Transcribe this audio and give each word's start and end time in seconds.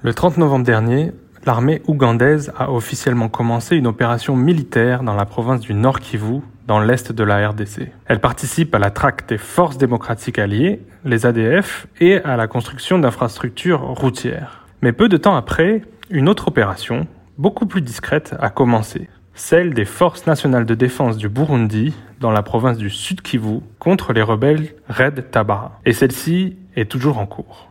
Le 0.00 0.14
30 0.14 0.36
novembre 0.36 0.64
dernier, 0.64 1.10
l'armée 1.44 1.82
ougandaise 1.88 2.52
a 2.56 2.70
officiellement 2.70 3.28
commencé 3.28 3.74
une 3.74 3.88
opération 3.88 4.36
militaire 4.36 5.02
dans 5.02 5.14
la 5.14 5.26
province 5.26 5.60
du 5.60 5.74
Nord 5.74 5.98
Kivu, 5.98 6.40
dans 6.68 6.78
l'est 6.78 7.10
de 7.10 7.24
la 7.24 7.48
RDC. 7.48 7.90
Elle 8.06 8.20
participe 8.20 8.72
à 8.76 8.78
la 8.78 8.92
traque 8.92 9.28
des 9.28 9.38
forces 9.38 9.76
démocratiques 9.76 10.38
alliées, 10.38 10.82
les 11.04 11.26
ADF, 11.26 11.88
et 11.98 12.18
à 12.18 12.36
la 12.36 12.46
construction 12.46 13.00
d'infrastructures 13.00 13.80
routières. 13.80 14.68
Mais 14.82 14.92
peu 14.92 15.08
de 15.08 15.16
temps 15.16 15.34
après, 15.34 15.82
une 16.10 16.28
autre 16.28 16.46
opération, 16.46 17.08
beaucoup 17.36 17.66
plus 17.66 17.82
discrète, 17.82 18.36
a 18.38 18.50
commencé. 18.50 19.08
Celle 19.34 19.74
des 19.74 19.84
forces 19.84 20.28
nationales 20.28 20.64
de 20.64 20.76
défense 20.76 21.16
du 21.16 21.28
Burundi 21.28 21.92
dans 22.20 22.30
la 22.30 22.42
province 22.42 22.78
du 22.78 22.88
Sud 22.88 23.20
Kivu 23.20 23.62
contre 23.80 24.12
les 24.12 24.22
rebelles 24.22 24.68
Red 24.88 25.32
Tabara. 25.32 25.80
Et 25.84 25.92
celle-ci 25.92 26.56
est 26.76 26.88
toujours 26.88 27.18
en 27.18 27.26
cours. 27.26 27.67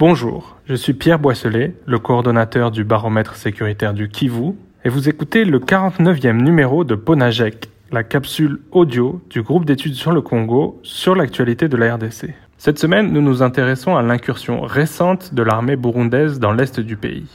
Bonjour, 0.00 0.56
je 0.66 0.74
suis 0.74 0.94
Pierre 0.94 1.18
Boisselet, 1.18 1.74
le 1.84 1.98
coordonnateur 1.98 2.70
du 2.70 2.84
baromètre 2.84 3.36
sécuritaire 3.36 3.92
du 3.92 4.08
Kivu, 4.08 4.54
et 4.82 4.88
vous 4.88 5.10
écoutez 5.10 5.44
le 5.44 5.58
49e 5.58 6.40
numéro 6.42 6.84
de 6.84 6.94
Ponajek, 6.94 7.68
la 7.92 8.02
capsule 8.02 8.62
audio 8.70 9.20
du 9.28 9.42
groupe 9.42 9.66
d'études 9.66 9.92
sur 9.92 10.12
le 10.12 10.22
Congo 10.22 10.80
sur 10.82 11.14
l'actualité 11.14 11.68
de 11.68 11.76
la 11.76 11.96
RDC. 11.96 12.32
Cette 12.56 12.78
semaine, 12.78 13.12
nous 13.12 13.20
nous 13.20 13.42
intéressons 13.42 13.94
à 13.94 14.00
l'incursion 14.00 14.62
récente 14.62 15.34
de 15.34 15.42
l'armée 15.42 15.76
burundaise 15.76 16.40
dans 16.40 16.52
l'est 16.52 16.80
du 16.80 16.96
pays. 16.96 17.28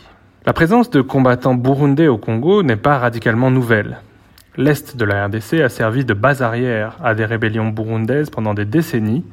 La 0.48 0.54
présence 0.54 0.90
de 0.90 1.02
combattants 1.02 1.54
burundais 1.54 2.08
au 2.08 2.18
Congo 2.18 2.64
n'est 2.64 2.78
pas 2.78 2.98
radicalement 2.98 3.52
nouvelle. 3.52 4.00
L'est 4.58 4.98
de 4.98 5.06
la 5.06 5.28
RDC 5.28 5.62
a 5.64 5.70
servi 5.70 6.04
de 6.04 6.16
base 6.16 6.42
arrière 6.42 6.98
à 7.04 7.14
des 7.14 7.26
rébellions 7.26 7.70
burundaises 7.70 8.32
pendant 8.32 8.56
des 8.56 8.66
décennies, 8.66 9.24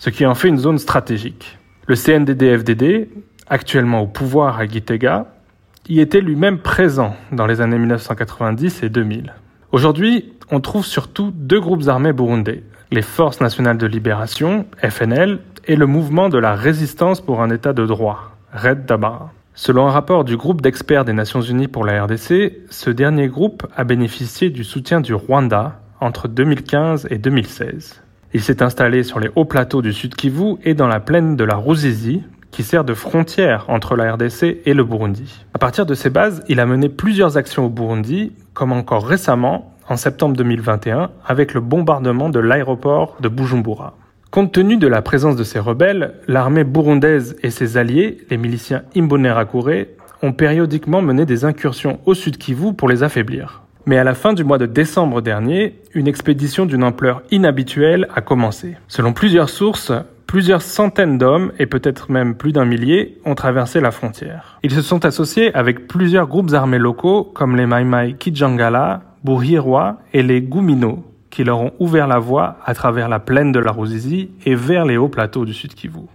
ce 0.00 0.10
qui 0.10 0.26
en 0.26 0.34
fait 0.34 0.48
une 0.48 0.58
zone 0.58 0.78
stratégique. 0.78 1.56
Le 1.86 1.96
CNDD-FDD, 1.96 3.08
actuellement 3.46 4.00
au 4.00 4.06
pouvoir 4.06 4.58
à 4.58 4.66
Gitega, 4.66 5.26
y 5.86 6.00
était 6.00 6.22
lui-même 6.22 6.58
présent 6.58 7.14
dans 7.30 7.46
les 7.46 7.60
années 7.60 7.78
1990 7.78 8.82
et 8.82 8.88
2000. 8.88 9.34
Aujourd'hui, 9.70 10.32
on 10.50 10.60
trouve 10.60 10.86
surtout 10.86 11.30
deux 11.34 11.60
groupes 11.60 11.86
armés 11.88 12.14
burundais, 12.14 12.62
les 12.90 13.02
Forces 13.02 13.42
nationales 13.42 13.76
de 13.76 13.86
libération, 13.86 14.64
FNL, 14.82 15.40
et 15.66 15.76
le 15.76 15.84
mouvement 15.84 16.30
de 16.30 16.38
la 16.38 16.54
résistance 16.54 17.20
pour 17.20 17.42
un 17.42 17.50
État 17.50 17.74
de 17.74 17.84
droit, 17.84 18.34
Red 18.54 18.86
Dabara. 18.86 19.32
Selon 19.54 19.86
un 19.86 19.90
rapport 19.90 20.24
du 20.24 20.38
groupe 20.38 20.62
d'experts 20.62 21.04
des 21.04 21.12
Nations 21.12 21.42
Unies 21.42 21.68
pour 21.68 21.84
la 21.84 22.02
RDC, 22.02 22.62
ce 22.70 22.90
dernier 22.90 23.28
groupe 23.28 23.66
a 23.76 23.84
bénéficié 23.84 24.48
du 24.48 24.64
soutien 24.64 25.02
du 25.02 25.12
Rwanda 25.12 25.80
entre 26.00 26.28
2015 26.28 27.08
et 27.10 27.18
2016. 27.18 28.03
Il 28.36 28.42
s'est 28.42 28.64
installé 28.64 29.04
sur 29.04 29.20
les 29.20 29.30
hauts 29.36 29.44
plateaux 29.44 29.80
du 29.80 29.92
Sud 29.92 30.16
Kivu 30.16 30.56
et 30.64 30.74
dans 30.74 30.88
la 30.88 30.98
plaine 30.98 31.36
de 31.36 31.44
la 31.44 31.54
Ruzizi, 31.54 32.24
qui 32.50 32.64
sert 32.64 32.82
de 32.82 32.92
frontière 32.92 33.66
entre 33.68 33.94
la 33.94 34.12
RDC 34.12 34.60
et 34.66 34.74
le 34.74 34.82
Burundi. 34.82 35.44
À 35.54 35.58
partir 35.58 35.86
de 35.86 35.94
ces 35.94 36.10
bases, 36.10 36.42
il 36.48 36.58
a 36.58 36.66
mené 36.66 36.88
plusieurs 36.88 37.36
actions 37.36 37.66
au 37.66 37.68
Burundi, 37.68 38.32
comme 38.52 38.72
encore 38.72 39.06
récemment, 39.06 39.76
en 39.88 39.96
septembre 39.96 40.36
2021, 40.36 41.10
avec 41.24 41.54
le 41.54 41.60
bombardement 41.60 42.28
de 42.28 42.40
l'aéroport 42.40 43.16
de 43.20 43.28
Bujumbura. 43.28 43.96
Compte 44.32 44.50
tenu 44.50 44.78
de 44.78 44.88
la 44.88 45.00
présence 45.00 45.36
de 45.36 45.44
ces 45.44 45.60
rebelles, 45.60 46.14
l'armée 46.26 46.64
burundaise 46.64 47.36
et 47.44 47.50
ses 47.50 47.76
alliés, 47.76 48.18
les 48.30 48.36
miliciens 48.36 48.82
Imbonerakure, 48.96 49.86
ont 50.22 50.32
périodiquement 50.32 51.02
mené 51.02 51.24
des 51.24 51.44
incursions 51.44 52.00
au 52.04 52.14
sud 52.14 52.36
Kivu 52.38 52.72
pour 52.72 52.88
les 52.88 53.04
affaiblir. 53.04 53.63
Mais 53.86 53.98
à 53.98 54.04
la 54.04 54.14
fin 54.14 54.32
du 54.32 54.44
mois 54.44 54.58
de 54.58 54.66
décembre 54.66 55.20
dernier, 55.20 55.78
une 55.92 56.08
expédition 56.08 56.66
d'une 56.66 56.84
ampleur 56.84 57.22
inhabituelle 57.30 58.08
a 58.14 58.20
commencé. 58.20 58.76
Selon 58.88 59.12
plusieurs 59.12 59.50
sources, 59.50 59.92
Plusieurs 60.34 60.62
centaines 60.62 61.16
d'hommes, 61.16 61.52
et 61.60 61.66
peut-être 61.66 62.10
même 62.10 62.34
plus 62.34 62.50
d'un 62.50 62.64
millier, 62.64 63.20
ont 63.24 63.36
traversé 63.36 63.80
la 63.80 63.92
frontière. 63.92 64.58
Ils 64.64 64.72
se 64.72 64.82
sont 64.82 65.04
associés 65.04 65.54
avec 65.54 65.86
plusieurs 65.86 66.26
groupes 66.26 66.52
armés 66.54 66.78
locaux 66.78 67.22
comme 67.22 67.56
les 67.56 67.66
Maimai 67.66 68.16
Kijangala, 68.18 69.02
Buhirwa 69.22 69.98
et 70.12 70.24
les 70.24 70.42
Gumino, 70.42 71.04
qui 71.30 71.44
leur 71.44 71.60
ont 71.60 71.72
ouvert 71.78 72.08
la 72.08 72.18
voie 72.18 72.56
à 72.64 72.74
travers 72.74 73.08
la 73.08 73.20
plaine 73.20 73.52
de 73.52 73.60
la 73.60 73.70
Ruzizi 73.70 74.30
et 74.44 74.56
vers 74.56 74.84
les 74.84 74.96
hauts 74.96 75.08
plateaux 75.08 75.44
du 75.44 75.54
Sud 75.54 75.74
Kivu. 75.74 76.06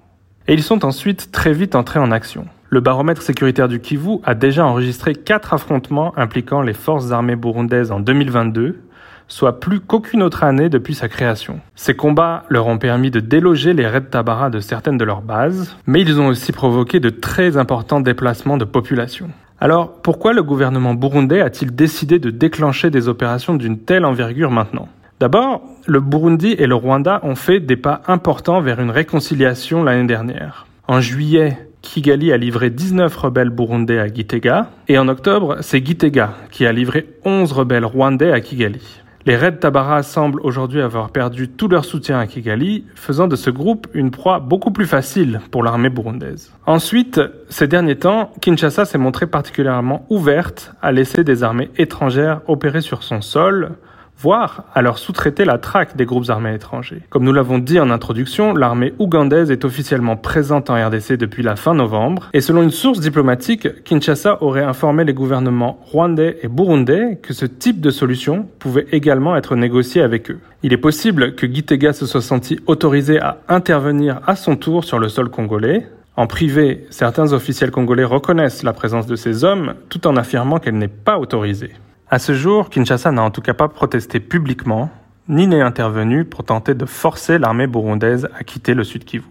Et 0.50 0.54
ils 0.54 0.64
sont 0.64 0.84
ensuite 0.84 1.32
très 1.32 1.54
vite 1.54 1.76
entrés 1.76 2.00
en 2.00 2.12
action. 2.12 2.46
Le 2.72 2.82
baromètre 2.82 3.24
sécuritaire 3.24 3.68
du 3.68 3.80
Kivu 3.80 4.20
a 4.24 4.36
déjà 4.36 4.64
enregistré 4.64 5.16
quatre 5.16 5.56
affrontements 5.56 6.14
impliquant 6.18 6.62
les 6.62 6.74
forces 6.74 7.12
armées 7.12 7.36
burundaises 7.36 7.92
en 7.92 8.00
2022, 8.00 8.80
soit 9.28 9.60
plus 9.60 9.80
qu'aucune 9.80 10.22
autre 10.22 10.44
année 10.44 10.70
depuis 10.70 10.94
sa 10.94 11.08
création. 11.08 11.62
Ces 11.74 11.96
combats 11.96 12.44
leur 12.48 12.68
ont 12.68 12.78
permis 12.78 13.10
de 13.10 13.20
déloger 13.20 13.74
les 13.74 13.88
Red 13.88 14.12
Tabara 14.12 14.52
de 14.52 14.60
certaines 14.60 14.98
de 14.98 15.04
leurs 15.04 15.24
bases, 15.24 15.78
mais 15.88 16.02
ils 16.02 16.22
ont 16.22 16.28
aussi 16.28 16.52
provoqué 16.52 17.00
de 17.00 17.10
très 17.10 17.58
importants 17.58 18.02
déplacements 18.02 18.58
de 18.58 18.66
population. 18.66 19.30
Alors, 19.60 19.92
pourquoi 20.04 20.34
le 20.34 20.44
gouvernement 20.44 20.94
burundais 20.94 21.42
a-t-il 21.42 21.76
décidé 21.76 22.20
de 22.20 22.30
déclencher 22.30 22.92
des 22.92 23.08
opérations 23.08 23.56
d'une 23.56 23.80
telle 23.80 24.06
envergure 24.06 24.52
maintenant? 24.52 24.90
D'abord, 25.20 25.64
le 25.88 26.02
Burundi 26.02 26.56
et 26.60 26.68
le 26.68 26.76
Rwanda 26.76 27.20
ont 27.24 27.36
fait 27.36 27.60
des 27.60 27.78
pas 27.78 28.04
importants 28.08 28.62
vers 28.62 28.80
une 28.80 28.92
réconciliation 28.92 29.84
l'année 29.84 30.08
dernière. 30.08 30.68
En 30.88 31.02
juillet, 31.02 31.69
Kigali 31.82 32.32
a 32.32 32.38
livré 32.38 32.70
19 32.70 33.16
rebelles 33.16 33.50
burundais 33.50 34.00
à 34.00 34.08
Gitega, 34.08 34.70
et 34.88 34.98
en 34.98 35.08
octobre, 35.08 35.58
c'est 35.62 35.86
Gitega 35.86 36.36
qui 36.52 36.66
a 36.66 36.72
livré 36.72 37.08
11 37.26 37.52
rebelles 37.52 37.86
rwandais 37.86 38.32
à 38.32 38.42
Kigali. 38.42 39.02
Les 39.26 39.36
Red 39.36 39.60
Tabara 39.60 40.02
semblent 40.02 40.42
aujourd'hui 40.42 40.82
avoir 40.82 41.12
perdu 41.12 41.50
tout 41.50 41.68
leur 41.68 41.86
soutien 41.86 42.20
à 42.20 42.26
Kigali, 42.26 42.86
faisant 42.96 43.28
de 43.28 43.36
ce 43.36 43.50
groupe 43.50 43.88
une 43.94 44.12
proie 44.12 44.40
beaucoup 44.40 44.72
plus 44.72 44.86
facile 44.86 45.42
pour 45.52 45.62
l'armée 45.62 45.90
burundaise. 45.90 46.54
Ensuite, 46.66 47.20
ces 47.50 47.68
derniers 47.68 47.98
temps, 47.98 48.32
Kinshasa 48.42 48.86
s'est 48.86 48.98
montrée 48.98 49.28
particulièrement 49.28 50.06
ouverte 50.10 50.74
à 50.82 50.92
laisser 50.92 51.24
des 51.24 51.44
armées 51.44 51.70
étrangères 51.78 52.42
opérer 52.48 52.82
sur 52.82 53.04
son 53.04 53.22
sol, 53.22 53.72
voire 54.20 54.66
à 54.74 54.82
leur 54.82 54.98
sous-traiter 54.98 55.46
la 55.46 55.58
traque 55.58 55.96
des 55.96 56.06
groupes 56.06 56.30
armés 56.30 56.54
étrangers. 56.54 57.02
Comme 57.10 57.24
nous 57.24 57.32
l'avons 57.32 57.58
dit 57.58 57.80
en 57.80 57.90
introduction, 57.90 58.54
l'armée 58.54 58.94
ougandaise 59.00 59.50
est 59.50 59.64
officiellement 59.64 60.18
présente 60.18 60.70
en 60.70 60.76
RDC 60.76 61.14
depuis 61.14 61.42
la 61.42 61.56
fin 61.56 61.74
novembre, 61.74 62.30
et 62.34 62.42
selon 62.42 62.62
une 62.62 62.72
source 62.72 63.00
diplomatique, 63.00 63.84
Kinshasa 63.86 64.44
aurait 64.44 64.64
informé 64.64 65.06
les 65.06 65.14
gouvernements 65.14 65.80
rwandais 65.86 66.38
et 66.44 66.50
burundais 66.50 67.20
que 67.22 67.34
ce 67.34 67.46
type 67.46 67.80
de 67.80 67.92
solution 67.92 68.48
pouvait 68.60 68.88
également 68.92 69.38
être 69.38 69.56
négocié 69.56 70.02
avec 70.02 70.30
eux. 70.32 70.40
Il 70.64 70.74
est 70.74 70.78
possible 70.78 71.36
que 71.36 71.48
Gitega 71.48 71.94
se 71.94 72.06
soit 72.06 72.22
senti 72.22 72.60
autorisé 72.68 73.20
à 73.20 73.38
intervenir 73.48 74.20
à 74.28 74.36
son 74.36 74.58
tour 74.58 74.84
sur 74.84 75.00
le 75.00 75.08
sol 75.08 75.30
congolais, 75.30 75.88
en 76.18 76.28
privé, 76.28 76.86
certains 76.90 77.32
officiels 77.32 77.72
congolais 77.72 78.04
reconnaissent 78.04 78.64
la 78.64 78.74
présence 78.74 79.08
de 79.08 79.16
ces 79.16 79.46
hommes 79.46 79.76
tout 79.88 80.06
en 80.06 80.18
affirmant 80.18 80.60
qu'elle 80.60 80.78
n'est 80.78 80.90
pas 80.90 81.18
autorisée. 81.18 81.72
À 82.12 82.18
ce 82.18 82.34
jour, 82.34 82.72
Kinshasa 82.72 83.12
n'a 83.12 83.22
en 83.22 83.30
tout 83.30 83.42
cas 83.42 83.54
pas 83.54 83.68
protesté 83.68 84.20
publiquement, 84.20 84.90
ni 85.28 85.46
n'est 85.46 85.62
intervenu 85.62 86.26
pour 86.26 86.44
tenter 86.44 86.74
de 86.74 86.86
forcer 86.86 87.38
l'armée 87.38 87.68
burundaise 87.68 88.28
à 88.36 88.44
quitter 88.44 88.74
le 88.74 88.84
Sud 88.84 89.06
Kivu. 89.06 89.28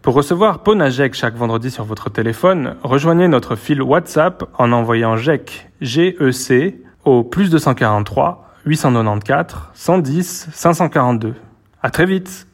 Pour 0.00 0.14
recevoir 0.14 0.62
Ponajek 0.62 1.12
chaque 1.12 1.34
vendredi 1.34 1.70
sur 1.70 1.84
votre 1.84 2.08
téléphone, 2.08 2.76
rejoignez 2.82 3.28
notre 3.28 3.56
fil 3.56 3.82
WhatsApp 3.82 4.44
en 4.56 4.72
envoyant 4.72 5.16
GEC, 5.16 5.68
GEC 5.82 6.76
au 7.04 7.24
plus 7.24 7.50
243 7.50 8.54
894 8.64 9.70
110 9.74 10.48
542. 10.50 11.34
À 11.82 11.90
très 11.90 12.06
vite! 12.06 12.46